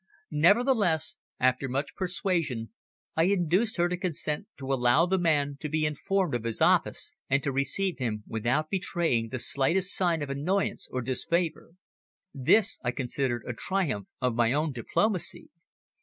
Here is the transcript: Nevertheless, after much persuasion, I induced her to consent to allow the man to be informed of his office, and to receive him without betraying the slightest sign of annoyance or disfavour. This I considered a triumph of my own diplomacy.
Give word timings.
Nevertheless, 0.33 1.17
after 1.39 1.69
much 1.69 1.95
persuasion, 1.95 2.71
I 3.15 3.25
induced 3.25 3.77
her 3.77 3.87
to 3.87 3.95
consent 3.95 4.47
to 4.57 4.73
allow 4.73 5.05
the 5.05 5.19
man 5.19 5.57
to 5.59 5.69
be 5.69 5.85
informed 5.85 6.33
of 6.33 6.43
his 6.43 6.59
office, 6.59 7.11
and 7.29 7.43
to 7.43 7.51
receive 7.51 7.99
him 7.99 8.23
without 8.25 8.71
betraying 8.71 9.29
the 9.29 9.37
slightest 9.37 9.93
sign 9.95 10.23
of 10.23 10.31
annoyance 10.31 10.87
or 10.91 11.03
disfavour. 11.03 11.75
This 12.33 12.79
I 12.83 12.89
considered 12.89 13.43
a 13.47 13.53
triumph 13.53 14.07
of 14.19 14.33
my 14.33 14.53
own 14.53 14.71
diplomacy. 14.71 15.51